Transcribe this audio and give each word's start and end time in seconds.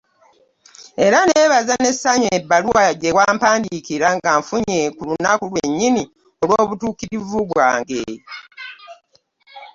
Era 1.05 1.17
nneebaza 1.23 1.73
n'essanyu 1.79 2.27
ebbaluwa 2.37 2.83
gye 2.99 3.15
wampandiikira, 3.17 4.07
ngifunye 4.17 4.79
ku 4.95 5.01
lunaku 5.09 5.43
lwennyini 5.51 6.03
olw'Omutuukirivu 6.43 7.39
wange. 7.55 8.01